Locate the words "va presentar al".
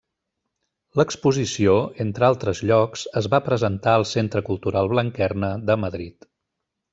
3.35-4.07